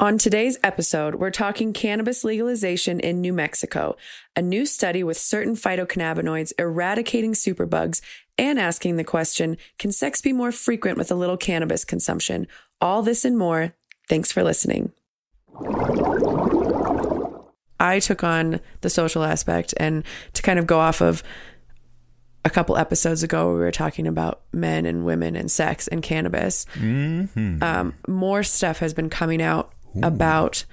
[0.00, 3.96] On today's episode, we're talking cannabis legalization in New Mexico,
[4.36, 8.00] a new study with certain phytocannabinoids eradicating superbugs,
[8.38, 12.46] and asking the question Can sex be more frequent with a little cannabis consumption?
[12.80, 13.74] All this and more.
[14.08, 14.92] Thanks for listening.
[17.80, 20.04] I took on the social aspect and
[20.34, 21.24] to kind of go off of
[22.44, 26.66] a couple episodes ago, we were talking about men and women and sex and cannabis.
[27.62, 29.72] Um, more stuff has been coming out
[30.02, 30.64] about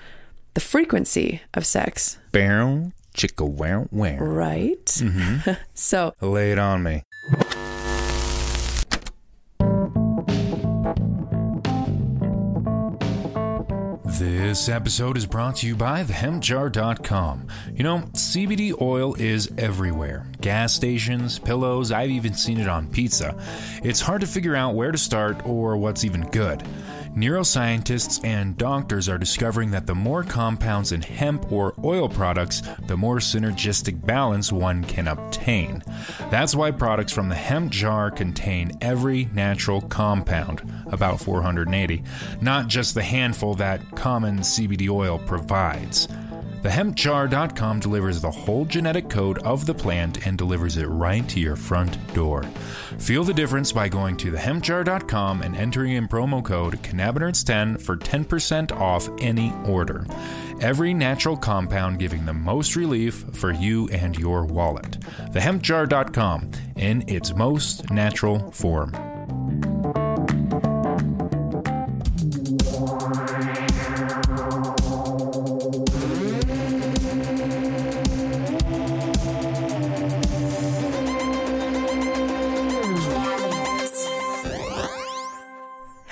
[0.54, 4.18] the frequency of sex, Bow, chicka wow wow.
[4.18, 4.86] right?
[4.86, 5.52] Mm-hmm.
[5.74, 7.04] so, Lay it on me.
[14.18, 17.48] This episode is brought to you by thehempjar.com.
[17.76, 23.36] You know, CBD oil is everywhere gas stations, pillows, I've even seen it on pizza.
[23.84, 26.64] It's hard to figure out where to start or what's even good.
[27.16, 32.98] Neuroscientists and doctors are discovering that the more compounds in hemp or oil products, the
[32.98, 35.82] more synergistic balance one can obtain.
[36.30, 42.04] That's why products from the hemp jar contain every natural compound, about 480,
[42.42, 46.10] not just the handful that common CBD oil provides.
[46.66, 51.56] TheHempJar.com delivers the whole genetic code of the plant and delivers it right to your
[51.56, 52.42] front door.
[52.98, 58.72] Feel the difference by going to TheHempJar.com and entering in promo code cannabinerds10 for 10%
[58.72, 60.08] off any order.
[60.60, 65.00] Every natural compound giving the most relief for you and your wallet.
[65.34, 68.92] TheHempJar.com in its most natural form.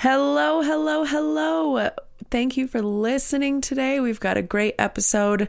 [0.04, 1.88] Hello, hello, hello.
[2.30, 4.00] Thank you for listening today.
[4.00, 5.48] We've got a great episode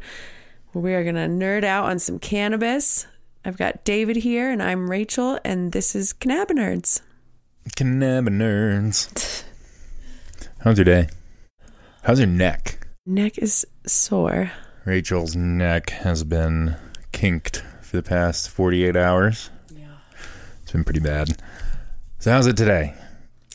[0.72, 3.06] where we are going to nerd out on some cannabis.
[3.44, 7.02] I've got David here, and I'm Rachel, and this is Cannabinerds.
[7.72, 9.44] Cannabinerds.
[10.62, 11.10] How's your day?
[12.04, 12.88] How's your neck?
[13.06, 14.54] Neck is sore.
[14.86, 16.78] Rachel's neck has been
[17.12, 19.50] kinked for the past 48 hours.
[19.76, 19.98] Yeah.
[20.64, 21.36] It's been pretty bad.
[22.20, 22.94] So, how's it today?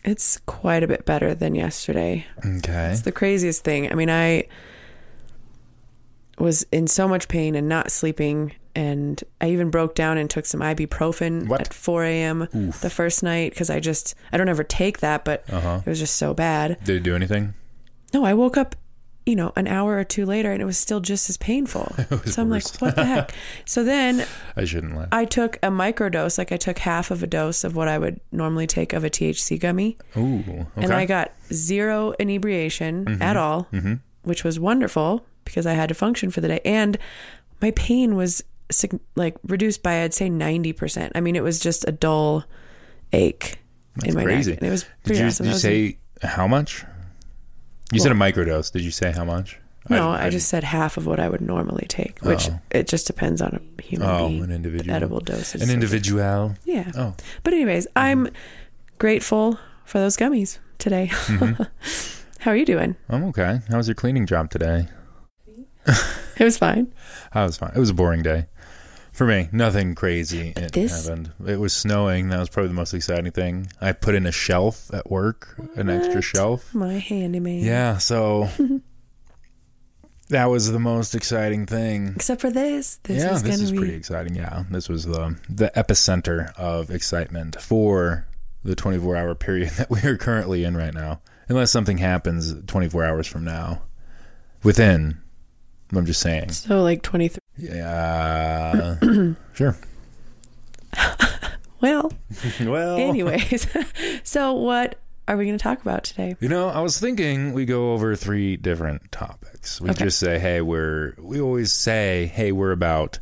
[0.04, 2.26] It's quite a bit better than yesterday.
[2.44, 2.90] Okay.
[2.90, 3.90] It's the craziest thing.
[3.90, 4.46] I mean, I
[6.38, 10.46] was in so much pain and not sleeping, and I even broke down and took
[10.46, 11.60] some ibuprofen What?
[11.60, 12.48] at 4 a.m.
[12.80, 15.80] the first night because I just I don't ever take that, but Uh huh.
[15.84, 16.78] it was just so bad.
[16.84, 17.52] Did it do anything?
[18.14, 18.74] No, I woke up,
[19.26, 21.94] you know, an hour or two later, and it was still just as painful.
[22.26, 22.72] so I'm worse.
[22.74, 23.32] like, what the heck?
[23.66, 24.26] So then
[24.56, 25.08] I shouldn't laugh.
[25.12, 28.20] I took a microdose, like I took half of a dose of what I would
[28.32, 29.96] normally take of a THC gummy.
[30.16, 30.38] Ooh.
[30.48, 30.66] Okay.
[30.76, 33.22] and I got zero inebriation Mm-hmm.
[33.22, 33.68] at all,
[34.22, 36.98] which was wonderful because I had to function for the day, and
[37.62, 38.42] my pain was
[39.16, 41.12] like reduced by I'd say ninety percent.
[41.14, 42.44] I mean, it was just a dull
[43.12, 43.58] ache
[44.04, 44.52] in my crazy.
[44.52, 45.46] neck, and it was did pretty you, awesome.
[45.46, 46.84] did you say how much?
[47.92, 48.70] You said a microdose.
[48.72, 49.58] Did you say how much?
[49.88, 50.10] no?
[50.10, 52.60] I, didn't- just said half of what I would normally take, which Oh.
[52.70, 54.44] it just depends on a human Oh, being.
[54.44, 54.94] an individual.
[54.94, 55.62] Edible dosage.
[55.62, 56.54] An individual.
[56.64, 56.92] Yeah.
[56.96, 57.14] Oh.
[57.42, 58.28] But anyways, I'm
[58.98, 61.08] grateful for those gummies today.
[61.10, 61.62] Mm-hmm.
[62.40, 62.94] How are you doing?
[63.08, 63.60] I'm okay.
[63.68, 64.86] How was your cleaning job today?
[66.38, 66.92] It was fine.
[67.34, 67.72] I was fine.
[67.74, 68.46] It was a boring day.
[69.20, 71.32] For me, nothing crazy it This- happened.
[71.46, 72.30] It was snowing.
[72.30, 73.70] That was probably the most exciting thing.
[73.78, 76.74] I put in a shelf at work, an extra shelf.
[76.74, 77.58] My handyman.
[77.58, 78.48] Yeah, so
[80.30, 82.14] that was the most exciting thing.
[82.16, 82.96] Except for this.
[83.02, 84.36] This yeah, is this is be pretty exciting.
[84.36, 88.26] Yeah, this was the the epicenter of excitement for
[88.64, 91.20] the 24 hour period that we are currently in right now.
[91.46, 93.82] Unless something happens 24 hours from now,
[94.62, 95.20] within.
[95.92, 96.50] I'm just saying.
[96.52, 97.38] so like 23.
[97.58, 98.96] Yeah,
[99.54, 99.76] sure.
[101.80, 102.12] Well,
[102.60, 103.66] Well, anyways.
[104.22, 104.96] so what
[105.26, 106.36] are we going to talk about today?
[106.38, 109.80] You know, I was thinking we go over three different topics.
[109.80, 110.04] We Okay.
[110.04, 113.18] just say, hey, we're, we always say, hey, we're about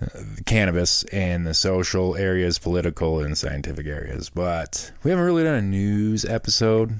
[0.00, 0.06] uh,
[0.46, 4.30] cannabis and the social areas, political and scientific areas.
[4.30, 6.94] But we haven't really done a news episode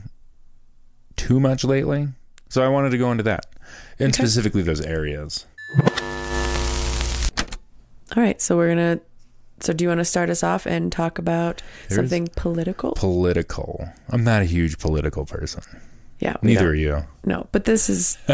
[1.16, 2.08] too much lately.
[2.50, 3.46] So I wanted to go into that
[3.98, 4.22] and Okay.
[4.22, 5.46] specifically those areas.
[8.16, 9.04] All right, so we're going to
[9.60, 12.92] so do you want to start us off and talk about There's- something political?
[12.92, 13.88] Political.
[14.10, 15.62] I'm not a huge political person.
[16.20, 17.04] yeah, Neither don't- are you.
[17.24, 18.18] No, but this is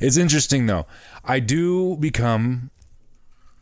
[0.00, 0.86] It's interesting though.
[1.24, 2.70] I do become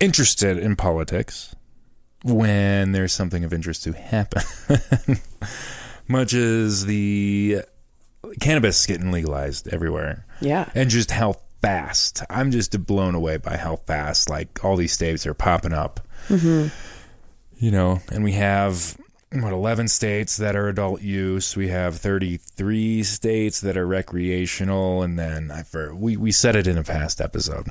[0.01, 1.55] interested in politics
[2.25, 4.43] when there's something of interest to happen.
[6.09, 7.63] Much as the
[8.41, 10.27] cannabis getting legalized everywhere.
[10.41, 10.71] Yeah.
[10.75, 12.23] And just how fast.
[12.31, 16.01] I'm just blown away by how fast like all these states are popping up.
[16.29, 16.69] Mm-hmm.
[17.59, 18.97] You know, and we have
[19.33, 21.57] what 11 states that are adult use.
[21.57, 26.67] We have 33 states that are recreational and then I for we we said it
[26.67, 27.69] in a past episode.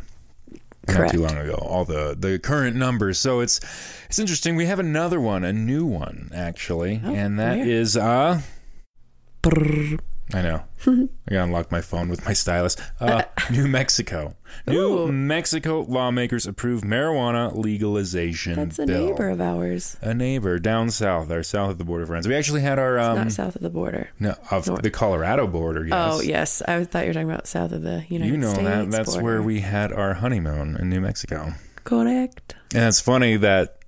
[0.88, 1.13] Correct.
[1.13, 3.18] Not too long ago, all the the current numbers.
[3.19, 3.60] So it's
[4.07, 4.56] it's interesting.
[4.56, 8.42] We have another one, a new one actually, Oh, and that is uh
[9.44, 10.00] Brrr.
[10.33, 10.62] I know.
[10.85, 12.75] I gotta unlock my phone with my stylus.
[13.00, 14.35] Uh, New Mexico.
[14.68, 15.12] New Ooh.
[15.12, 19.06] Mexico lawmakers approve marijuana legalization That's a bill.
[19.07, 19.95] neighbor of ours.
[20.01, 22.27] A neighbor down south, or south of the border friends.
[22.27, 24.09] We actually had our um Not south of the border.
[24.19, 24.81] no of north.
[24.81, 25.85] the Colorado border.
[25.85, 25.94] Yes.
[26.13, 28.31] Oh yes, I thought you were talking about south of the United States.
[28.31, 28.68] You know States.
[28.68, 28.91] that.
[28.91, 29.24] That's border.
[29.24, 31.53] where we had our honeymoon in New Mexico.
[31.85, 32.56] correct.
[32.75, 33.79] And it's funny that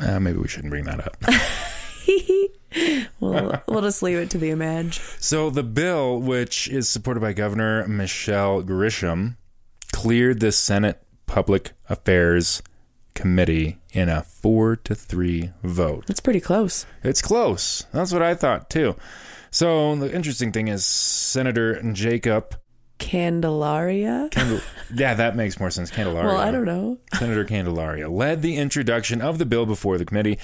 [0.00, 1.16] uh, maybe we shouldn't bring that up.
[3.20, 5.00] we'll we'll just leave it to the image.
[5.18, 9.36] So the bill, which is supported by Governor Michelle Grisham,
[9.92, 12.62] cleared the Senate Public Affairs
[13.14, 16.04] Committee in a four to three vote.
[16.08, 16.86] It's pretty close.
[17.02, 17.84] It's close.
[17.92, 18.96] That's what I thought too.
[19.50, 22.56] So the interesting thing is Senator Jacob
[22.98, 24.28] Candelaria.
[24.30, 24.60] Candel-
[24.94, 25.90] yeah, that makes more sense.
[25.90, 26.28] Candelaria.
[26.28, 26.98] Well, I don't know.
[27.14, 30.38] Senator Candelaria led the introduction of the bill before the committee,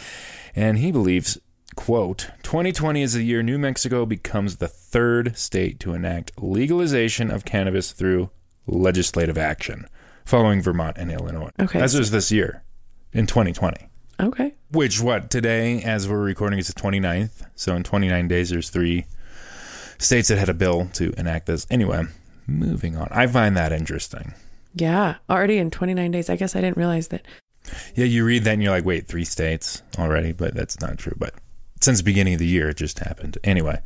[0.54, 1.38] and he believes,
[1.74, 7.44] quote, 2020 is the year New Mexico becomes the third state to enact legalization of
[7.44, 8.30] cannabis through
[8.66, 9.86] legislative action,
[10.24, 11.50] following Vermont and Illinois.
[11.60, 11.78] Okay.
[11.78, 12.62] That's just this year,
[13.12, 13.88] in 2020.
[14.20, 14.54] Okay.
[14.70, 17.46] Which, what, today, as we're recording, is the 29th.
[17.54, 19.06] So in 29 days, there's three
[19.98, 21.66] states that had a bill to enact this.
[21.70, 22.04] Anyway,
[22.46, 23.08] moving on.
[23.10, 24.34] I find that interesting.
[24.74, 25.16] Yeah.
[25.28, 26.30] Already in 29 days.
[26.30, 27.26] I guess I didn't realize that.
[27.94, 30.32] Yeah, you read that and you're like, wait, three states already?
[30.32, 31.14] But that's not true.
[31.16, 31.34] But
[31.84, 33.38] since the beginning of the year, it just happened.
[33.44, 33.80] Anyway,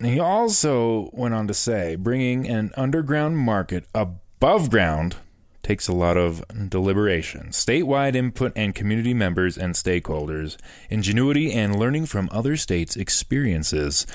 [0.00, 5.16] he also went on to say bringing an underground market above ground
[5.62, 10.56] takes a lot of deliberation, statewide input, and community members and stakeholders,
[10.88, 14.06] ingenuity, and learning from other states' experiences.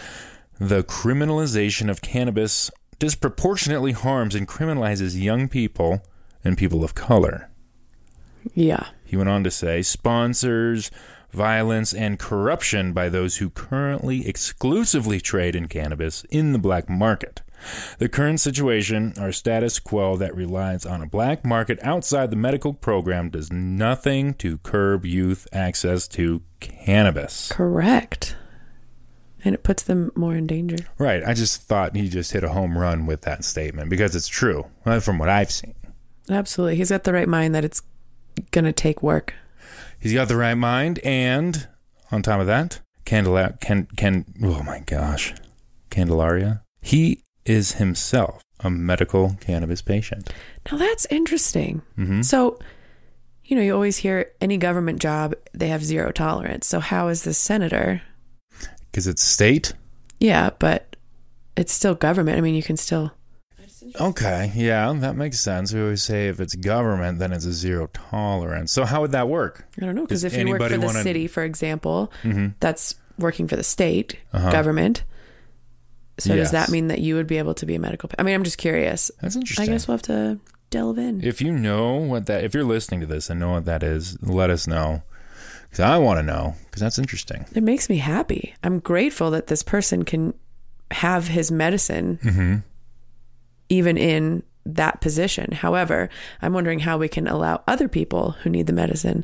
[0.60, 6.02] The criminalization of cannabis disproportionately harms and criminalizes young people
[6.44, 7.50] and people of color.
[8.54, 8.88] Yeah.
[9.06, 10.92] He went on to say sponsors
[11.36, 17.42] violence and corruption by those who currently exclusively trade in cannabis in the black market.
[17.98, 22.74] The current situation, our status quo that relies on a black market outside the medical
[22.74, 27.52] program, does nothing to curb youth access to cannabis.
[27.52, 28.36] Correct.
[29.44, 30.78] And it puts them more in danger.
[30.98, 31.24] Right.
[31.24, 34.68] I just thought he just hit a home run with that statement because it's true
[34.86, 35.76] uh, from what I've seen.
[36.30, 36.76] Absolutely.
[36.76, 37.82] He's got the right mind that it's
[38.52, 39.36] going to take work.
[40.06, 41.68] He's got the right mind, and
[42.12, 45.34] on top of that, Candela can can oh my gosh,
[45.90, 46.62] Candelaria.
[46.80, 50.32] He is himself a medical cannabis patient.
[50.72, 51.82] Now that's interesting.
[51.96, 52.60] hmm So,
[53.46, 56.68] you know, you always hear any government job, they have zero tolerance.
[56.68, 58.04] So, how is this senator?
[58.92, 59.74] Because it's state.
[60.20, 60.96] Yeah, but
[61.58, 62.38] it's still government.
[62.38, 63.12] I mean, you can still.
[64.00, 65.74] Okay, yeah, that makes sense.
[65.74, 68.72] We always say if it's government, then it's a zero tolerance.
[68.72, 69.66] So how would that work?
[69.82, 70.02] I don't know.
[70.04, 73.64] Because if you work for the wanna- city, for example, hmm that's working for the
[73.64, 74.52] state Uh-huh.
[74.52, 75.04] government.
[76.18, 76.46] So, Yes.
[76.46, 78.08] does that mean that you would be able to be a medical?
[78.10, 79.12] pa- I mean, I'm just curious.
[79.22, 79.70] That's interesting.
[79.70, 81.22] I guess we'll have to delve in.
[81.24, 84.18] If you know what that, if you're listening to this and know what that is,
[84.22, 85.04] let us know.
[85.64, 86.56] Because I want to know.
[86.66, 87.46] Because that's interesting.
[87.54, 88.56] It makes me happy.
[88.64, 90.34] I'm grateful that this person can
[90.92, 92.56] have his medicine Mm-hmm.
[93.70, 95.52] Even in that position.
[95.52, 96.10] However,
[96.42, 99.24] I'm wondering how we can allow other people who need the medicine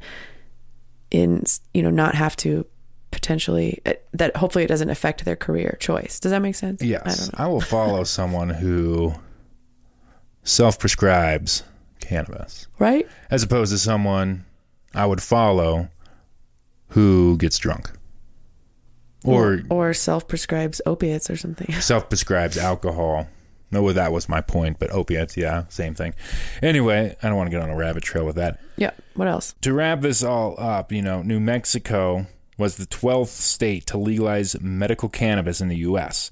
[1.10, 1.43] in,
[1.74, 2.65] you know, not have to
[3.12, 6.19] potentially eh, that hopefully it doesn't affect their career choice.
[6.19, 6.81] Does that make sense?
[6.81, 7.39] Yes, don't.
[7.39, 9.13] I, will follow someone who
[10.43, 11.63] self-prescribes
[12.00, 13.07] cannabis, Right?
[13.29, 14.45] as opposed to someone
[14.93, 15.89] I would follow
[16.89, 17.91] who gets drunk
[19.24, 21.71] or or self-prescribes opiates or something.
[21.81, 23.27] self-prescribes alcohol.
[23.71, 26.13] No, well, that was my point, but opiates, yeah, same thing.
[26.61, 28.59] Anyway, I don't want to get on a rabbit trail with that.
[28.77, 28.91] yeah.
[29.15, 29.55] What else?
[29.61, 34.59] To wrap this all up, you know, New Mexico was the 12th state to legalize
[34.61, 36.29] medical cannabis in the U.S.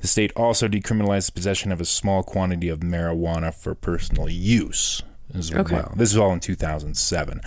[0.00, 5.02] The state also decriminalized possession of a small quantity of marijuana for personal use
[5.34, 5.74] as Okay.
[5.74, 5.92] well.
[5.96, 7.40] This is all in 2007.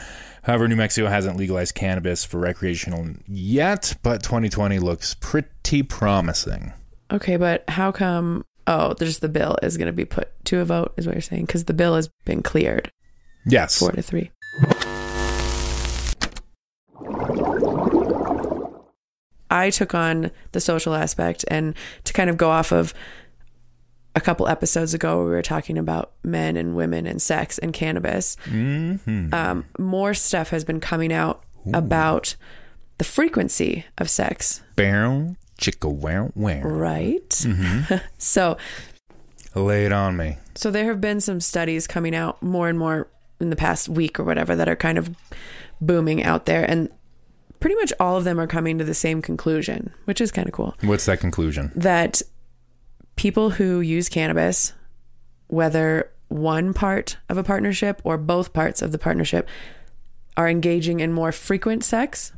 [0.44, 6.74] However, New Mexico hasn't legalized cannabis for recreational yet, but 2020 looks pretty promising.
[7.12, 8.46] Okay, but how come?
[8.70, 11.22] Oh, there's the bill is going to be put to a vote, is what you're
[11.22, 12.92] saying, because the bill has been cleared
[13.44, 13.80] Yes.
[13.80, 14.30] four to three.
[19.50, 21.74] I took on the social aspect and
[22.04, 22.94] to kind of go off of
[24.16, 27.74] a couple episodes ago where we were talking about men and women and sex and
[27.74, 28.38] cannabis.
[28.46, 29.34] Mm-hmm.
[29.34, 32.36] Um, more stuff has been coming out about
[33.00, 36.62] the frequency of sex, Barrel, chicka wow wow.
[36.62, 37.30] right?
[37.30, 37.96] Mm-hmm.
[38.18, 38.58] so,
[39.56, 40.38] Lay it on me.
[40.56, 43.08] so there have been some studies coming out more and more
[43.40, 45.16] in the past week or whatever that are kind of
[45.82, 46.90] booming out there, and
[47.60, 50.54] pretty much all of them are coming to the same conclusion, which is kind of
[50.54, 50.76] cool.
[50.82, 51.72] What's that conclusion?
[51.76, 52.22] that
[53.16, 54.74] people who use cannabis,
[55.48, 59.48] whether one part of a partnership or both parts of the partnership,
[60.38, 62.32] are engaging in more frequent sex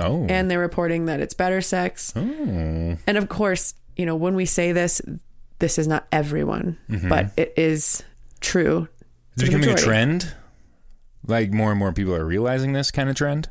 [0.00, 0.26] Oh.
[0.28, 2.12] and they're reporting that it's better sex.
[2.16, 2.20] oh.
[3.06, 5.00] And of course, you know, when we say this,
[5.60, 7.08] this is not everyone, Mm-hmm.
[7.08, 8.02] but it is
[8.40, 8.88] true.
[9.36, 10.34] Is to it becoming a trend?
[11.26, 13.48] Like more and more people are realizing this kind of trend?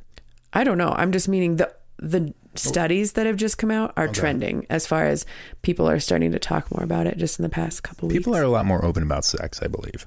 [0.53, 0.91] I don't know.
[0.95, 5.05] I'm just meaning the the studies that have just come out are trending as far
[5.05, 5.25] as
[5.63, 8.19] people are starting to talk more about it just in the past couple weeks.
[8.19, 10.05] People are a lot more open about sex, I believe,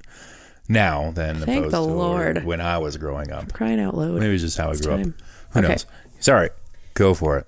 [0.69, 2.45] now than Thank opposed the Lord.
[2.45, 3.51] when I was growing up.
[3.51, 4.13] crying out loud.
[4.19, 5.15] Maybe it's just how I grew time.
[5.19, 5.25] up.
[5.51, 5.67] Who Okay.
[5.69, 5.85] knows?
[6.19, 6.49] Sorry.
[6.93, 7.47] Go for it.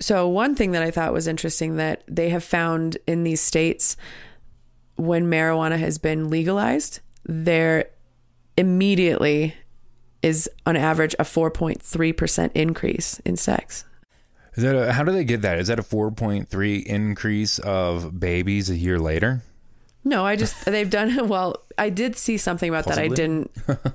[0.00, 3.96] So, one thing that I thought was interesting that they have found in these states
[4.96, 7.86] when marijuana has been legalized, there
[8.56, 9.54] immediately
[10.22, 13.84] is on average a 4.3% increase in sex.
[14.54, 15.58] Is that a, how do they get that?
[15.58, 19.42] Is that a 4.3 increase of babies a year later?
[20.02, 21.64] No, I just they've done well.
[21.76, 22.96] I did see something about that.
[22.98, 23.50] I didn't.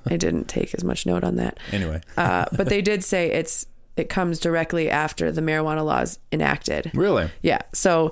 [0.05, 1.57] I didn't take as much note on that.
[1.71, 3.65] Anyway, Uh, but they did say it's
[3.97, 6.91] it comes directly after the marijuana laws enacted.
[6.93, 7.29] really?
[7.41, 7.61] Yeah.
[7.73, 8.11] So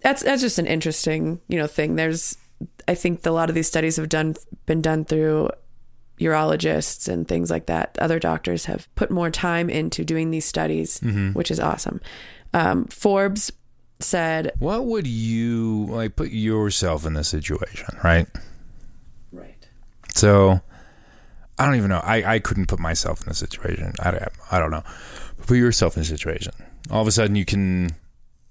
[0.00, 1.96] that's that's just an interesting, you know, thing.
[1.96, 2.36] There's
[2.86, 4.34] I think a lot of these studies have done
[4.66, 5.50] been done through
[6.20, 7.96] urologists and things like that.
[8.00, 11.00] Other doctors have put more time into doing these studies,
[11.32, 12.00] which is awesome.
[12.54, 13.50] Um, Forbes
[13.98, 18.28] said, What would you like put yourself in this situation, right?
[19.32, 19.66] right.
[20.14, 20.60] So
[21.62, 22.00] I don't even know.
[22.02, 23.92] I, I couldn't put myself in the situation.
[24.02, 24.82] I, don't- I don't know.
[25.46, 26.52] Put yourself in a situation.
[26.90, 27.94] All of a sudden you can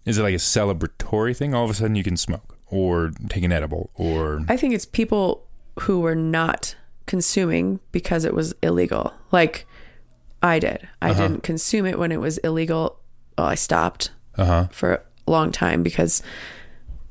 [0.05, 1.53] is it like a celebratory thing?
[1.53, 4.85] All of a sudden you can smoke or take an edible or I think it's
[4.85, 5.45] people
[5.81, 6.75] who were not
[7.05, 9.13] consuming because it was illegal.
[9.33, 9.67] Like
[10.41, 10.87] I did.
[11.01, 12.97] I didn't consume it when it was illegal.
[13.37, 14.69] Well, I stopped uh-huh.
[14.71, 14.93] for
[15.27, 16.23] a long time because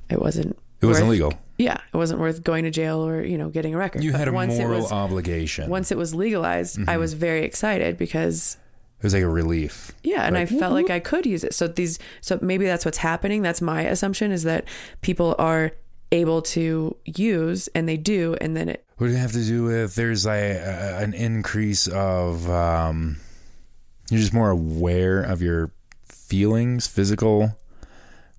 [0.09, 1.35] it wasn't It wasn't legal.
[1.61, 4.03] Yeah, it wasn't worth going to jail or, you know, getting a record.
[4.03, 5.69] You But had a once moral it was obligation.
[5.69, 8.57] once it was legalized, I was very excited because
[8.99, 9.93] it was like a relief.
[10.03, 11.53] yeah, and I felt like I could use it.
[11.55, 13.43] So these so maybe that's what's happening.
[13.43, 14.65] That's my assumption is that
[15.03, 15.73] people are
[16.13, 19.63] able to use and they do and then it What does it have to do
[19.65, 23.19] with there's like a, an increase of um
[24.11, 25.71] you're just more aware of your
[26.05, 27.57] feelings, physical.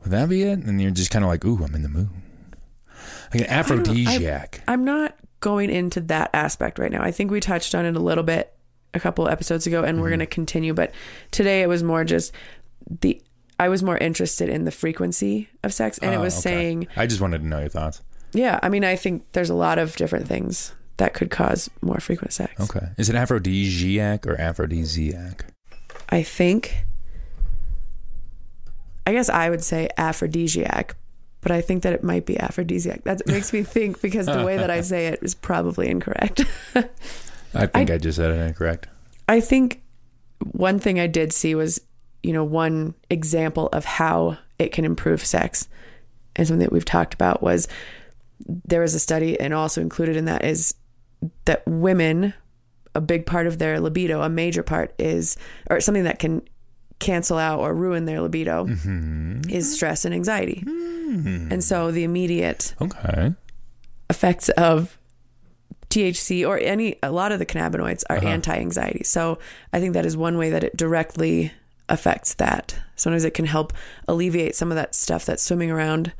[0.01, 0.59] Would that be it?
[0.59, 2.09] And you're just kind of like, ooh, I'm in the mood.
[3.33, 4.61] Like an aphrodisiac.
[4.67, 7.01] I'm not going into that aspect right now.
[7.01, 8.53] I think we touched on it a little bit
[8.93, 10.09] a couple episodes ago and we're Mm-hmm.
[10.11, 10.91] going to continue, but
[11.31, 12.33] today it was more just
[13.01, 13.21] the
[13.59, 16.41] I was more interested in the frequency of sex and it Oh, was okay.
[16.41, 18.01] saying I just wanted to know your thoughts.
[18.33, 21.99] Yeah, I mean, I think there's a lot of different things that could cause more
[21.99, 22.59] frequent sex.
[22.59, 22.87] Okay.
[22.97, 25.45] Is it aphrodisiac or aphrodisiac?
[26.09, 26.85] I think,
[29.05, 30.95] I guess I would say aphrodisiac,
[31.41, 33.03] but I think that it might be aphrodisiac.
[33.03, 36.45] That makes me think because the way that I say it is probably incorrect.
[37.53, 38.87] I think I, just said it incorrect.
[39.27, 39.81] I think
[40.51, 41.81] one thing I did see was,
[42.23, 45.67] you know, one example of how it can improve sex
[46.35, 47.67] and something that we've talked about was
[48.45, 50.75] there was a study and also included in that is
[51.45, 52.33] that women
[52.95, 55.37] a big part of their libido a major part is
[55.69, 56.41] or something that can
[57.01, 59.41] cancel out or ruin their libido mm-hmm.
[59.49, 61.51] is stress and anxiety mm-hmm.
[61.51, 63.33] and so the immediate Okay.
[64.09, 64.97] effects of
[65.91, 68.27] THC or any a lot of the cannabinoids are uh-huh.
[68.27, 69.03] anti-anxiety.
[69.03, 69.37] So
[69.73, 71.51] I think that is one way that it directly
[71.89, 72.75] affects that.
[72.95, 73.73] Sometimes it can help
[74.07, 76.13] alleviate some of that stuff that's swimming around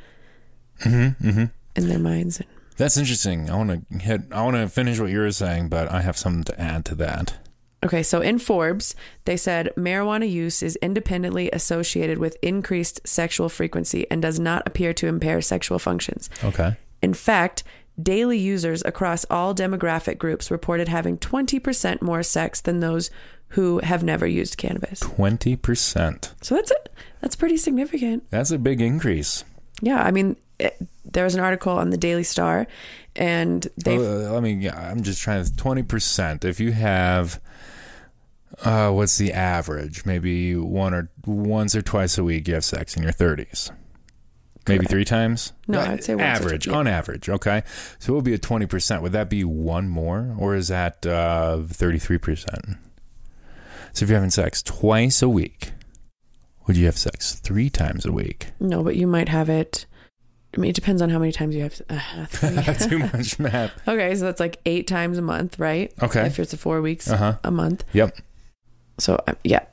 [0.82, 1.46] mm-hmm.
[1.76, 2.42] in their minds.
[2.78, 3.50] That's interesting.
[3.50, 4.22] I want to hit.
[4.32, 6.96] I want to finish what you were saying, but I have something to add to
[6.96, 7.38] that.
[7.84, 8.96] Okay, so in Forbes,
[9.26, 14.94] they said marijuana use is independently associated with increased sexual frequency and does not appear
[14.94, 16.30] to impair sexual functions.
[16.44, 16.76] Okay.
[17.02, 17.64] In fact,
[18.02, 23.10] daily users across all demographic groups reported having 20% more sex than those
[23.50, 25.02] who have never used cannabis.
[25.02, 26.34] Twenty percent.
[26.42, 26.90] So that's it.
[27.20, 28.24] That's pretty significant.
[28.30, 29.44] That's a big increase.
[29.82, 32.68] Yeah, I mean, it, there was an article on the Daily Star,
[33.16, 34.54] and they Uh, let me.
[34.54, 35.56] yeah, I'm just trying to.
[35.56, 36.46] Twenty percent.
[36.46, 37.40] If you have,
[38.64, 40.06] uh, what's the average?
[40.06, 43.72] Maybe one or once or twice a week you have sex in your thirties.
[44.68, 45.54] Maybe three times?
[45.68, 46.78] No, Uh, I'd say average, two- yeah.
[46.78, 47.28] on average.
[47.30, 47.64] Okay.
[47.98, 49.02] So it would be a 20%.
[49.02, 52.78] Would that be one more or is that uh, 33%?
[53.92, 55.72] So if you're having sex twice a week,
[56.68, 58.52] would you have sex three times a week?
[58.60, 59.88] No, but you might have it.
[60.56, 61.82] I mean, it depends on how many times you have.
[61.90, 62.74] Uh.
[62.90, 63.72] Too much math.
[63.88, 65.94] okay, so that's like eight times a month, right?
[66.04, 66.26] Okay.
[66.26, 67.38] If it's a four weeks Uh huh.
[67.44, 67.86] a month.
[67.94, 68.18] Yep.
[68.98, 69.64] So um, yeah,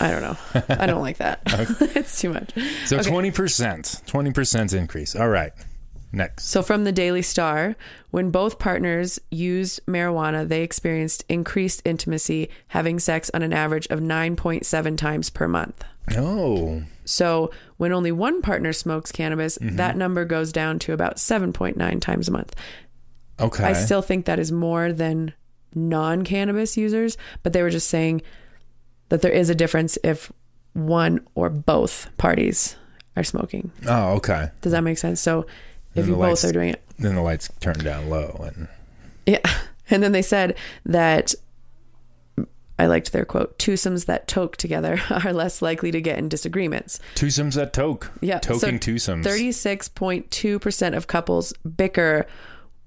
[0.00, 0.36] I don't know.
[0.78, 1.40] I don't like that.
[1.46, 2.52] it's too much.
[2.86, 3.32] So 20%.
[3.32, 5.14] 20% increase.
[5.16, 5.52] All right.
[6.14, 6.44] Next.
[6.44, 7.74] So from the Daily Star,
[8.10, 14.00] when both partners used marijuana, they experienced increased intimacy, having sex on an average of
[14.00, 15.84] 9.7 times per month.
[16.16, 16.82] Oh.
[17.04, 19.76] So when only one partner smokes cannabis, Mm-hmm.
[19.76, 22.54] that number goes down to about 7.9 times a month.
[23.40, 23.64] Okay.
[23.64, 25.32] I still think that is more than
[25.74, 28.22] non cannabis users, but they were just saying
[29.08, 30.30] that there is a difference if
[30.74, 32.76] one or both parties
[33.16, 33.70] are smoking.
[33.86, 34.50] oh, okay.
[34.60, 35.20] Does that make sense?
[35.20, 35.46] So
[35.94, 36.82] if you both lights- are doing it.
[36.98, 38.68] Then the lights turn down low and
[39.26, 39.40] Yeah.
[39.90, 40.56] And then they said
[40.86, 41.34] that
[42.82, 46.98] I liked their quote twosomes that toke together are less likely to get in disagreements.
[47.14, 48.10] twosomes that toke.
[48.20, 48.40] Yeah.
[48.40, 49.22] Toking so twosomes.
[49.22, 52.26] 36.2% of couples bicker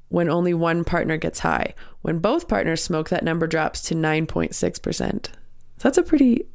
[0.10, 1.74] when only one partner gets high.
[2.02, 5.26] When both partners smoke, that number drops to 9.6%.
[5.28, 5.32] So
[5.80, 6.46] that's a pretty.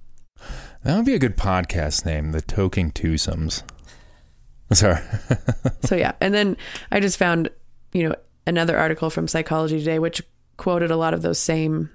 [0.82, 3.62] That would be a good podcast name, The Toking Twosomes.
[4.72, 5.00] Sorry.
[5.84, 6.12] So, yeah.
[6.20, 6.58] And then
[6.92, 7.48] I just found,
[7.94, 8.14] you know,
[8.46, 10.20] another article from Psychology Today, which
[10.58, 11.88] quoted a lot of those same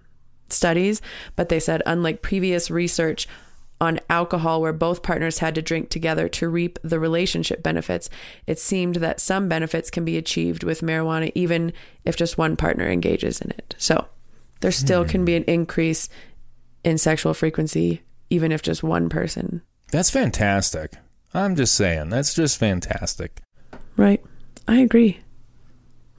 [0.50, 1.02] studies,
[1.36, 3.28] but they said, unlike previous research
[3.82, 8.10] on alcohol where both partners had to drink together to reap the relationship benefits,
[8.48, 11.74] it seemed that some benefits can be achieved with marijuana even
[12.06, 13.75] if just one partner engages in it.
[13.78, 14.08] So
[14.62, 16.10] there still can be an increase
[16.84, 19.62] in sexual frequency even if just one person.
[19.92, 20.94] That's fantastic.
[21.34, 22.10] I'm just saying.
[22.10, 23.42] That's just fantastic.
[23.98, 24.24] Right.
[24.68, 25.20] I agree.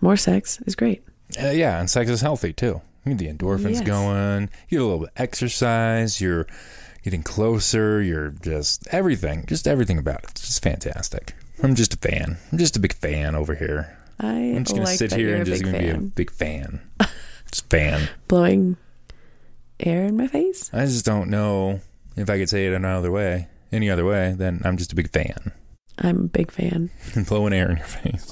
[0.01, 1.03] More sex is great.
[1.43, 2.81] Uh, yeah, and sex is healthy too.
[3.07, 3.81] You get the endorphins Yes.
[3.83, 4.51] going.
[4.69, 6.21] You get a little bit of exercise.
[6.21, 6.47] You're
[7.05, 8.03] getting closer.
[8.03, 9.45] You're just everything.
[9.47, 10.31] Just everything about it.
[10.33, 11.35] It's just fantastic.
[11.63, 12.37] I'm just a fan.
[12.53, 13.97] I'm just a big fan over here.
[14.19, 16.09] I I'm just gonna like sit here and just gonna be a fan.
[16.09, 16.81] big fan.
[17.51, 18.09] just fan.
[18.29, 18.77] blowing
[19.79, 20.71] air in my face.
[20.73, 21.81] I just don't know
[22.17, 24.35] if I could say it another way, any other way.
[24.37, 25.53] Then I'm just a big fan.
[25.99, 26.91] I'm a big fan.
[27.15, 28.26] And blowing air in your face.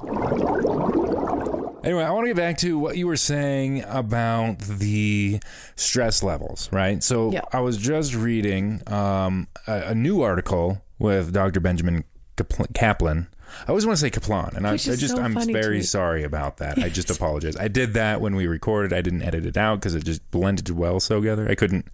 [1.85, 5.39] Anyway, I want to get back to what you were saying about the
[5.77, 7.03] stress levels, right?
[7.03, 7.43] So Yeah.
[7.53, 11.61] I was just reading um, a, a new article with Dr.
[11.61, 12.05] Benjamin
[12.37, 13.27] Caplan.
[13.67, 16.57] I always want to say Kaplan, and I, I just so I'm very sorry about
[16.57, 16.79] that.
[16.79, 17.57] I just apologize.
[17.57, 18.93] I did that when we recorded.
[18.93, 21.49] I didn't edit it out because it just blended well so together.
[21.49, 21.87] I couldn't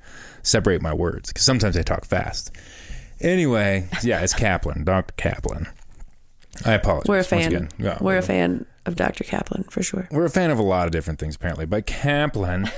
[0.42, 2.53] separate my words because sometimes I talk fast.
[3.20, 5.12] Anyway, yeah, it's Caplan, Dr.
[5.16, 5.66] Caplan.
[6.64, 7.09] I apologize.
[7.09, 7.46] We're a fan.
[7.48, 7.68] again.
[7.79, 9.24] Yeah, We're a fan of Dr.
[9.24, 10.08] Caplan for sure.
[10.10, 11.66] we're a fan of a lot of different things, apparently.
[11.66, 12.70] But Caplan,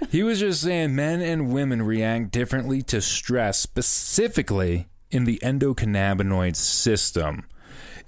[0.10, 6.56] he was just saying men and women react differently to stress, specifically in the endocannabinoid
[6.56, 7.46] system.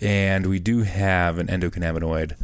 [0.00, 2.36] And we do have an endocannabinoid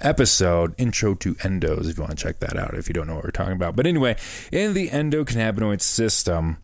[0.00, 3.16] episode, Intro to Endos, if you want to check that out, if you don't know
[3.16, 3.74] what we're talking about.
[3.74, 4.16] But anyway,
[4.52, 6.58] in the endocannabinoid system,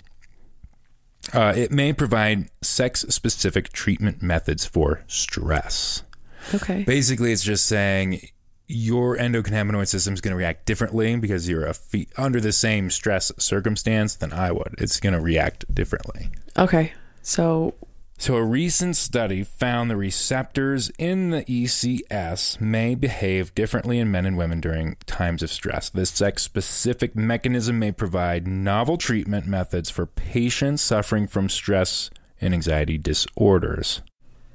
[1.33, 6.03] uh, it may provide sex specific treatment methods for stress.
[6.53, 6.85] Okay.
[6.85, 8.29] Basically, it's just saying
[8.67, 12.91] your endocannabinoid system is going to react differently because you're a fe- under the same
[12.91, 14.75] stress circumstance than I would.
[14.79, 16.31] It's going to react differently.
[16.57, 16.93] Okay.
[17.23, 17.75] So
[18.17, 24.25] So, a recent study found the receptors in the ECS may behave differently in men
[24.25, 25.91] and women during times of stress.
[25.91, 32.09] This sex specific mechanism may provide novel treatment methods for patients suffering from stress
[32.41, 34.01] and anxiety disorders.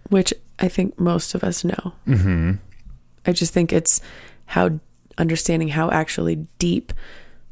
[0.10, 1.94] Which I think most of us know.
[2.08, 2.54] Mm-hmm.
[3.26, 4.02] I just think it's
[4.48, 4.80] how
[5.18, 6.94] understanding how actually deep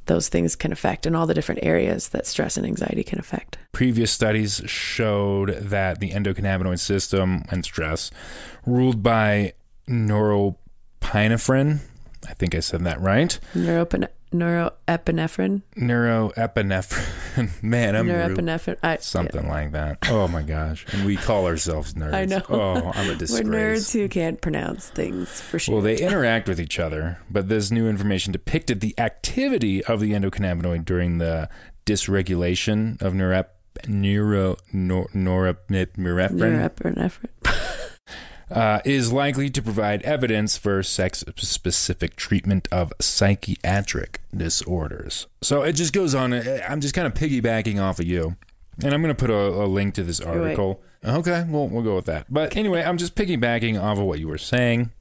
[0.05, 3.57] those things can affect and all the different areas that stress and anxiety can affect.
[3.73, 8.09] Previous studies showed that the endocannabinoid system and stress,
[8.65, 9.53] ruled by
[9.89, 11.79] neuropinephrine,
[12.27, 13.37] I think I said that right.
[13.53, 17.63] Neuropine- neuroepinephrine, Neuroepinephrine.
[17.63, 18.77] Man, I'm neuroepinephrine.
[18.83, 19.99] I, Something like that.
[20.09, 20.85] Oh my gosh.
[20.91, 22.13] And we call ourselves nerds.
[22.13, 22.41] I know.
[22.49, 23.43] Oh, I'm a disgrace.
[23.43, 25.75] We're nerds who can't pronounce things for sure.
[25.75, 30.11] Well, they interact with each other, but this new information depicted the activity of the
[30.13, 31.49] endocannabinoid during the
[31.85, 33.45] dysregulation of neurep,
[33.87, 37.29] neuro, nor, norepinephrine neuroepinephrine.
[38.51, 45.27] uh, is likely to provide evidence for sex-specific treatment of psychiatric disorders.
[45.41, 46.33] So it just goes on.
[46.33, 48.35] I'm just kind of piggybacking off of you,
[48.83, 50.81] and I'm going to put a, a link to this article.
[51.05, 52.25] Okay, well, we'll go with that.
[52.29, 54.91] But anyway, I'm just piggybacking off of what you were saying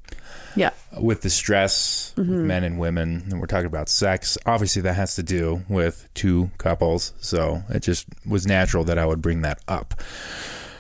[0.54, 0.70] Yeah.
[1.00, 4.36] with the stress with men and women, and we're talking about sex.
[4.44, 9.06] Obviously, that has to do with two couples, so it just was natural that I
[9.06, 9.94] would bring that up.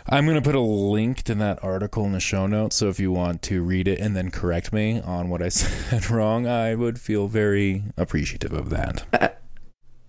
[0.08, 3.00] I'm going to put a link to that article in the show notes, so if
[3.00, 6.74] you want to read it and then correct me on what I said wrong, I
[6.76, 9.04] would feel very appreciative of that.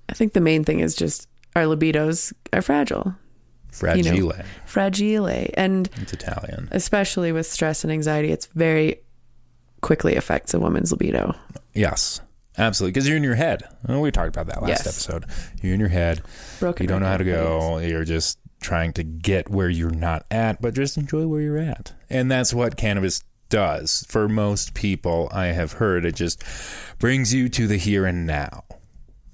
[0.09, 3.15] I think the main thing is just our libidos are fragile,
[3.71, 4.33] Fragile.
[4.65, 6.69] fragile, and It's Italian.
[6.71, 9.01] especially with stress and anxiety, it's very
[9.81, 11.35] quickly affects a woman's libido.
[11.73, 12.21] Yes,
[12.57, 12.91] absolutely.
[12.93, 13.63] Because you're in your head.
[13.89, 14.87] Oh, we talked about that last Yes.
[14.87, 15.25] episode.
[15.61, 16.21] You're in your head.
[16.59, 16.83] Broken.
[16.83, 17.77] You don't know how to go.
[17.79, 21.93] You're just trying to get where you're not at, but just enjoy where you're at.
[22.09, 25.29] And that's what cannabis does for most people.
[25.31, 26.43] I have heard it just
[26.99, 28.63] brings you to the here and now.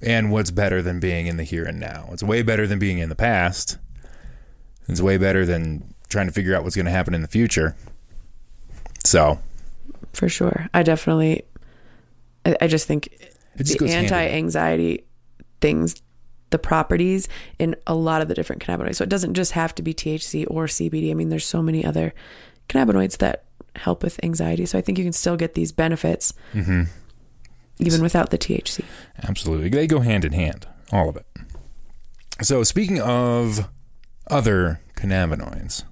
[0.01, 2.09] And what's better than being in the here and now?
[2.11, 3.77] It's way better than being in the past.
[4.87, 7.75] It's way better than trying to figure out what's going to happen in the future.
[9.05, 9.39] So,
[10.11, 10.69] for sure.
[10.73, 11.43] I definitely.
[12.45, 13.09] I, I just think
[13.55, 14.13] the goes hand in hand.
[14.13, 15.05] anti-anxiety
[15.61, 16.01] things,
[16.53, 17.27] the properties
[17.59, 18.95] in a lot of the different cannabinoids.
[18.95, 21.11] So it doesn't just have to be THC or CBD.
[21.11, 22.13] I mean, there's so many other
[22.69, 23.43] cannabinoids that
[23.75, 24.65] help with anxiety.
[24.67, 26.83] So I think you can still get these benefits Mm-hmm.
[27.79, 28.85] even without the THC.
[29.27, 29.69] Absolutely.
[29.69, 31.25] They go hand in hand, all of it.
[32.41, 33.67] So, speaking of
[34.29, 35.83] other cannabinoids,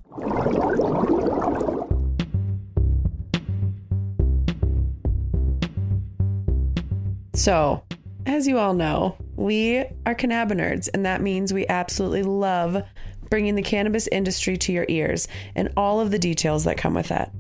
[7.33, 7.83] So,
[8.25, 12.83] as you all know, we are cannabinerds, and that means we absolutely love
[13.29, 17.07] bringing the cannabis industry to your ears and all of the details that come with
[17.07, 17.33] that.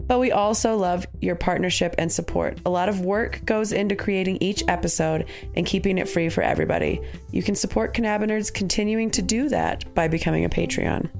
[0.00, 2.58] But we also love your partnership and support.
[2.66, 7.00] A lot of work goes into creating each episode and keeping it free for everybody.
[7.30, 11.10] You can support Cannabinerds continuing to do that by becoming a Patreon.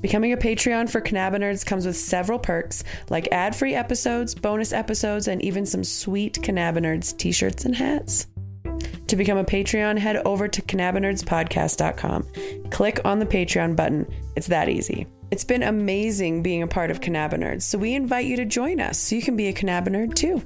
[0.00, 5.26] Becoming a Patreon for Cannabinerds comes with several perks like ad free episodes, bonus episodes,
[5.26, 8.26] and even some sweet Cannabinerds t shirts and hats.
[8.64, 12.70] To become a Patreon, head over to cannabinerdspodcast.com.
[12.70, 14.06] Click on the Patreon button.
[14.36, 15.06] It's that easy.
[15.30, 18.98] It's been amazing being a part of Cannabinerds, so we invite you to join us
[18.98, 20.42] so you can be a Cannabinerd too.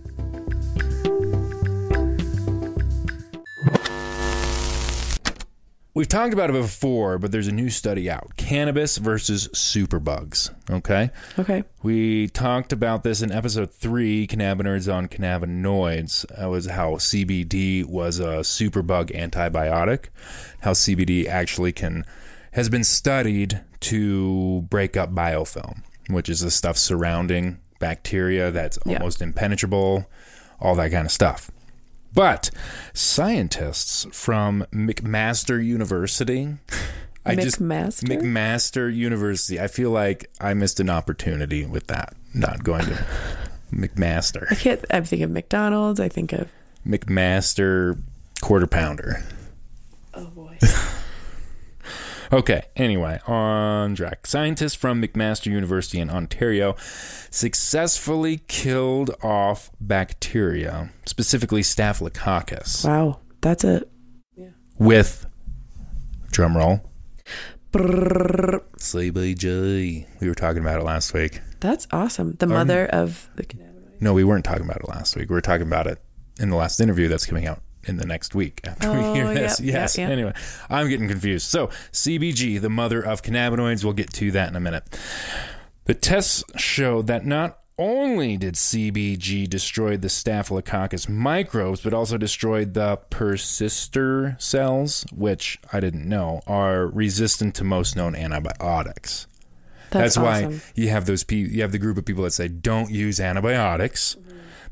[5.95, 10.51] We've talked about it before, but there's a new study out cannabis versus superbugs.
[10.71, 11.11] Okay.
[11.39, 11.65] Okay.
[11.83, 16.27] We talked about this in episode three, cannabinoids on cannabinoids.
[16.37, 20.07] That was how CBD was a superbug antibiotic.
[20.61, 22.05] How CBD actually can
[22.53, 28.99] has been studied to break up biofilm, which is the stuff surrounding bacteria that's Yeah.
[28.99, 30.09] almost impenetrable,
[30.61, 31.51] all that kind of stuff.
[32.15, 32.51] But
[32.93, 36.57] scientists from McMaster University,
[37.25, 38.05] I just McMaster?
[38.05, 39.61] McMaster University.
[39.61, 42.15] I feel like I missed an opportunity with that.
[42.35, 43.05] Not going to
[43.73, 44.47] McMaster.
[44.51, 44.61] I McMaster.
[44.61, 46.01] can't, I think of McDonald's.
[46.01, 46.49] I think of.
[46.87, 48.01] McMaster
[48.41, 49.25] quarter pounder.
[50.15, 50.59] Oh boy.
[52.33, 54.27] Okay, anyway, on track.
[54.27, 56.75] Scientists from McMaster University in Ontario
[57.31, 63.19] successfully killed off bacteria, specifically Staphylococcus, wow.
[63.43, 63.83] That's a.
[64.79, 65.27] with
[66.31, 66.81] drumroll.
[68.79, 70.07] CBG.
[70.21, 71.43] We were talking about it last week.
[71.61, 72.37] That's awesome.
[72.39, 74.01] The mother of the cannabinoid.
[74.01, 75.29] No, we weren't talking about it last week.
[75.29, 75.99] We were talking about it
[76.41, 79.35] in the last interview that's coming out in the next week after we Oh, hear
[79.35, 79.61] this.
[79.61, 79.99] yep, yeah, yes.
[79.99, 80.09] yeah.
[80.09, 80.33] Anyway,
[80.71, 81.47] I'm getting confused.
[81.47, 84.85] So, CBG, the mother of cannabinoids, we'll get to that in a minute.
[85.85, 92.75] The tests show that not only did CBG destroy the Staphylococcus microbes, but also destroyed
[92.75, 99.27] the persister cells, which I didn't know are resistant to most known antibiotics.
[99.91, 100.63] That's, That's, why awesome.
[100.75, 104.17] you have those pe- you have the group of people that say don't use antibiotics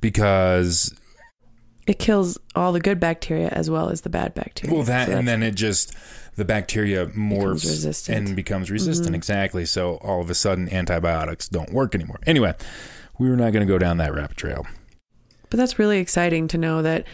[0.01, 0.95] because
[1.87, 4.75] It kills all the good bacteria as well as the bad bacteria.
[4.75, 5.95] well that So and then it just
[6.37, 8.19] the bacteria morphs resistant.
[8.19, 8.27] Mm-hmm.
[8.29, 12.21] and becomes resistant exactly so all of a sudden antibiotics don't work anymore.
[12.27, 12.55] Anyway,
[13.19, 14.67] we were not going to go down that rabbit trail.
[15.51, 17.05] But that's really exciting to know that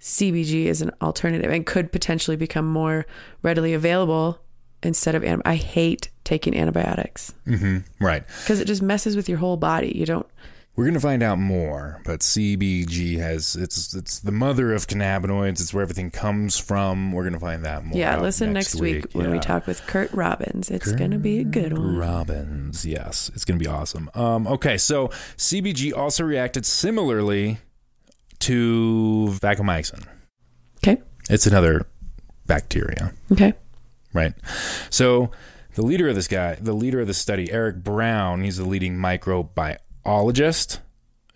[0.00, 3.04] CBG is an alternative and could potentially become more
[3.42, 4.38] readily available
[4.82, 7.84] instead of I hate taking antibiotics Mhm.
[8.00, 8.22] Right.
[8.42, 9.92] because it just messes with your whole body.
[9.94, 10.26] You don't
[10.76, 15.60] We're going to find out more, but CBG has it's it's the mother of cannabinoids.
[15.60, 17.12] It's where everything comes from.
[17.12, 17.98] We're going to find that more.
[17.98, 20.70] Yeah, listen next, week, when we talk with Curt Robbins.
[20.70, 21.96] It's going to be a good one.
[21.96, 22.86] Robbins.
[22.86, 24.08] Yes, it's going to be awesome.
[24.14, 27.58] Um, okay, so CBG also reacted similarly
[28.38, 30.06] to vancomycin.
[30.78, 31.02] Okay.
[31.28, 31.86] It's another
[32.46, 33.52] bacteria, Okay.
[34.14, 34.32] right?
[34.88, 35.30] So
[35.74, 38.96] The leader of this guy, the leader of the study, Eric Brown, he's the leading
[38.96, 39.76] microbiologist.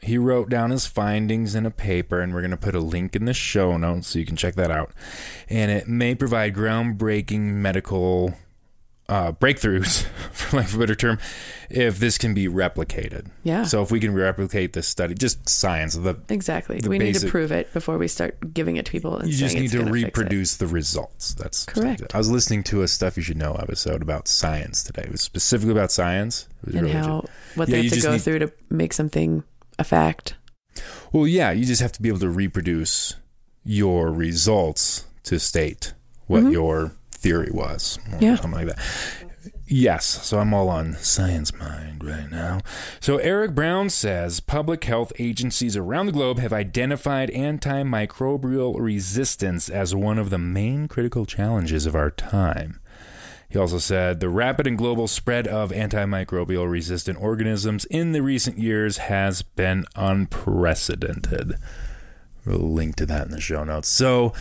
[0.01, 3.17] He wrote down his findings in a paper, and we're going to put a link
[3.17, 4.93] in the show notes so you can check that out.
[5.49, 8.35] And it may provide groundbreaking medical
[9.09, 11.19] uh, breakthroughs, for lack of a better term,
[11.69, 13.27] if this can be replicated.
[13.43, 13.65] Yeah.
[13.65, 16.81] So if we can replicate this study, just science, the Exactly.
[16.81, 19.19] the we need to prove it before we start giving it to people.
[19.19, 20.05] And you just need to gonna fix it.
[20.07, 21.35] reproduce the results.
[21.35, 22.15] That's Correct.
[22.15, 25.03] I was listening to a stuff you should know episode about science today.
[25.03, 26.49] It was specifically about science.
[26.63, 27.31] It was and really how good.
[27.57, 29.45] what Yeah, they have to go need- through to make something
[29.79, 30.37] a fact.
[31.13, 33.15] Well, yeah, you just have to be able to reproduce
[33.65, 35.95] your results to state
[36.27, 36.93] what your
[37.25, 38.19] theory was, or.
[38.21, 38.37] Yeah.
[38.37, 38.85] something like that.
[39.67, 42.61] Yes, so I'm all on science mind right now.
[43.01, 49.95] So Eric Brown says public health agencies around the globe have identified antimicrobial resistance as
[49.95, 52.79] one of the main critical challenges of our time.
[53.49, 58.59] He also said the rapid and global spread of antimicrobial resistant organisms in the recent
[58.59, 61.55] years has been unprecedented.
[62.45, 63.89] We'll link to that in the show notes.
[63.89, 64.35] So,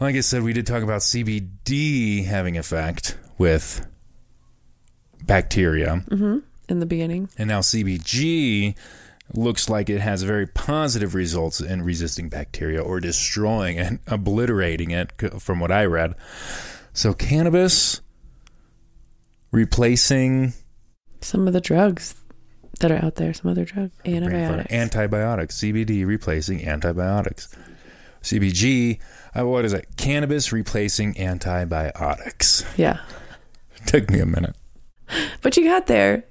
[0.00, 3.86] like I said, uh, we did talk about CBD having effect with
[5.24, 6.38] bacteria, mm-hmm.
[6.68, 8.76] In the beginning, and now CBG
[9.34, 15.12] looks like it has very positive results in resisting bacteria or destroying and obliterating it,
[15.40, 16.14] from what I read.
[16.92, 18.02] So, cannabis
[19.50, 20.52] replacing
[21.22, 22.14] some of the drugs
[22.80, 24.72] that are out there, some other drug antibiotics.
[24.72, 27.48] antibiotics, CBD replacing antibiotics,
[28.22, 29.00] CBG.
[29.36, 29.86] Uh, what is it?
[29.96, 32.64] Cannabis replacing antibiotics.
[32.76, 32.98] yeah,
[33.86, 34.56] Took me a minute.
[35.42, 36.24] but you got there.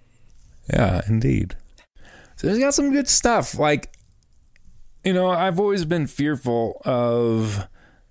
[0.71, 1.55] Yeah, indeed.
[2.35, 3.57] So it's got some good stuff.
[3.57, 3.91] Like,
[5.03, 7.67] you know, I've always been fearful of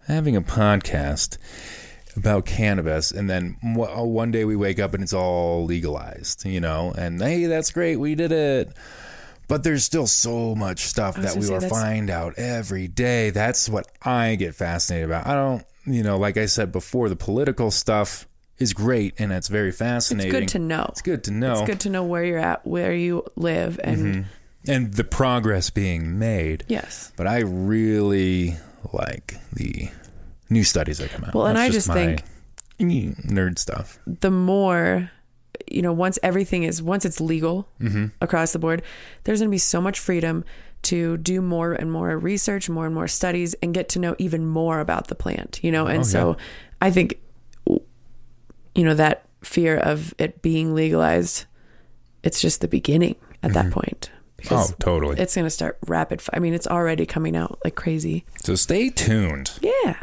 [0.08, 1.36] having a podcast
[2.16, 6.60] about cannabis, and then w- one day we wake up and it's all legalized, you
[6.60, 8.72] know, and hey, that's great, we did it.
[9.48, 13.30] But there's still so much stuff that we will find out every day.
[13.30, 15.26] That's what I get fascinated about.
[15.26, 18.26] I don't, you know, like I said before, the political stuff
[18.58, 20.32] is great and it's very fascinating.
[20.32, 20.86] It's good to know.
[20.88, 21.52] It's good to know.
[21.52, 24.70] It's good to know where you're at, where you live, and Mm-hmm.
[24.70, 26.64] and the progress being made.
[26.66, 27.12] yes.
[27.16, 28.56] But I really
[28.92, 29.90] like the
[30.50, 31.34] new studies that come out.
[31.34, 32.16] Well, and That's I just my
[32.80, 33.98] nerd stuff.
[34.06, 35.10] the more
[35.76, 38.06] you know once everything is once it's legal Mm-hmm.
[38.20, 38.82] across the board
[39.24, 40.44] there's going to be so much freedom
[40.82, 44.46] to do more and more research more and more studies and get to know even
[44.46, 46.36] more about the plant you know and Oh, so
[46.80, 47.18] i think
[48.74, 51.44] you know that fear of it being legalized
[52.22, 54.82] it's just the beginning at that point because Mm-hmm.
[54.82, 55.20] Oh, totally.
[55.20, 58.54] it's going to start rapid fi- i mean it's already coming out like crazy So
[58.54, 59.52] stay tuned.
[59.62, 59.96] yeah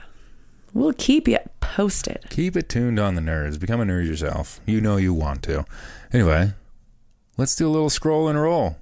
[0.74, 3.60] we'll keep you posted Keep it tuned on the nerds.
[3.60, 4.60] Become a nerd yourself.
[4.66, 5.66] You know you want to.
[6.12, 6.54] Anyway,
[7.38, 8.78] let's do a little scroll and roll.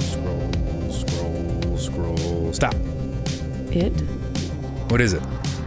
[0.00, 2.52] Scroll, scroll, scroll.
[2.52, 2.74] Stop.
[3.70, 3.92] it
[4.90, 5.22] What is it?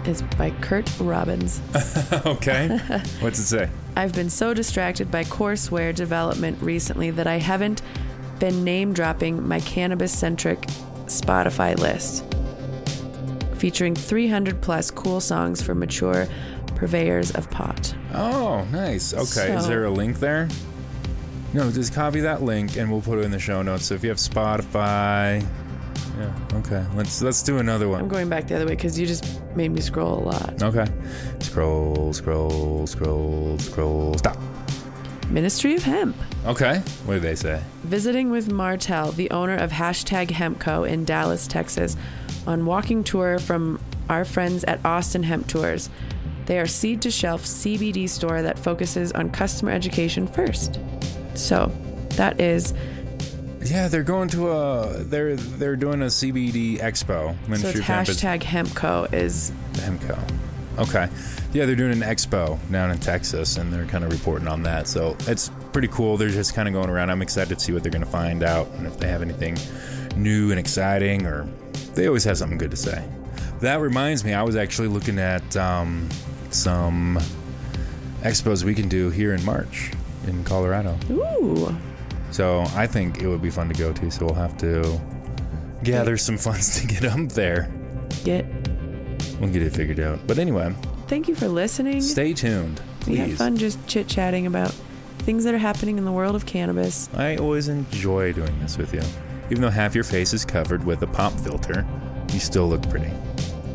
[0.08, 1.62] Is by curt robbins
[2.26, 2.78] okay.
[3.22, 3.70] What's it say?
[3.96, 7.82] I've been so distracted by courseware development recently that I haven't
[8.40, 10.62] been name dropping my cannabis centric
[11.08, 12.26] Spotify list,
[13.58, 16.28] featuring 300 plus cool songs for mature
[16.76, 17.96] purveyors of pot.
[18.14, 19.14] Oh, nice.
[19.14, 19.56] Okay.
[19.56, 20.50] Is there a link there?
[21.54, 23.86] No, just copy that link and we'll put it in the show notes.
[23.86, 25.46] So if you have Spotify,
[26.18, 26.86] yeah, okay.
[26.96, 28.02] Let's let's do another one.
[28.02, 30.64] I'm going back the other way because you just made me scroll a lot.
[30.64, 30.86] Okay.
[31.40, 34.18] Scroll, scroll, scroll, scroll.
[34.18, 34.38] Stop.
[35.30, 36.16] Ministry of Hemp.
[36.46, 36.80] Okay.
[37.06, 37.62] What did they say?
[37.84, 41.98] Visiting with Martel, the owner of Hashtag Hempco in Dallas, Texas,
[42.46, 45.90] on walking tour from our friends at Austin Hemp Tours.
[46.46, 50.80] They are seed to shelf CBD store that focuses on customer education first.
[51.34, 51.72] So,
[52.12, 52.74] that is
[53.66, 57.36] Yeah, they're going to a they're they're doing a CBD expo.
[57.58, 60.18] so it's of Hemp is- hashtag Hempco is Hemco.
[60.78, 61.08] Okay.
[61.54, 64.88] Yeah, they're doing an expo down in Texas and they're kind of reporting on that.
[64.88, 66.18] So it's pretty cool.
[66.18, 67.10] They're just kind of going around.
[67.10, 69.58] I'm excited to see what they're going to find out and if they have anything
[70.18, 71.48] new and exciting or
[71.94, 73.08] they always have something good to say.
[73.62, 76.10] That reminds me, I was actually looking at um,
[76.50, 77.18] some
[78.22, 79.92] expos we can do here in March
[80.28, 80.98] in Colorado.
[81.10, 81.76] ooh
[82.36, 84.12] So I think it would be fun to go to.
[84.12, 85.00] So we'll have to
[85.84, 87.72] gather some funds to get up there.
[88.26, 88.46] get.
[89.40, 90.20] We'll get it figured out.
[90.28, 90.76] But anyway,
[91.08, 92.02] Thank you for listening.
[92.02, 92.82] Stay tuned.
[93.08, 93.38] We have Please.
[93.38, 94.72] fun just chit chatting about
[95.20, 97.10] things that are happening in the world of cannabis.
[97.14, 99.02] I always enjoy doing this with you.
[99.50, 101.88] Even though half your face is covered with a pop filter,
[102.34, 103.12] you still look pretty.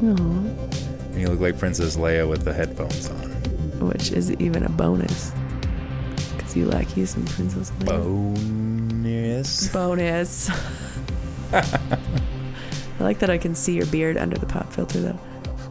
[0.03, 3.31] And you look like Princess Leia with the headphones on.
[3.88, 5.33] which is even a bonus.
[6.51, 7.87] Because you like you some Princess Leia.
[7.87, 9.69] Bonus.
[9.69, 10.51] Bonus.
[11.53, 11.65] I
[12.99, 15.21] like that I can see your beard under the pop filter, though.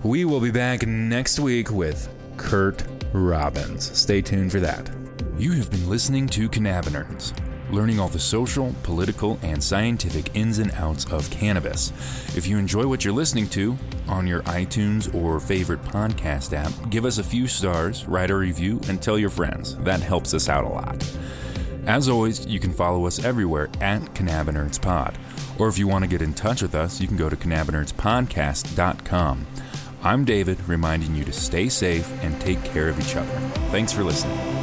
[0.04, 3.92] We will be back next week with Curt Robbins.
[3.98, 4.90] Stay tuned for that.
[5.38, 7.34] You have been listening to Cannabinerds,
[7.72, 11.92] learning all the social, political, and scientific ins and outs of cannabis.
[12.36, 13.78] If you enjoy what you're listening to
[14.08, 18.80] on your iTunes or favorite podcast app, give us a few stars, write a review,
[18.88, 19.76] and tell your friends.
[19.78, 21.04] That helps us out a lot.
[21.86, 25.18] As always, you can follow us everywhere at Cannabinerds Pod.
[25.58, 29.48] Or if you want to get in touch with us, you can go to cannabinerdspodcast.com.
[30.02, 33.34] I'm David, reminding you to stay safe and take care of each other.
[33.72, 34.59] Thanks for listening.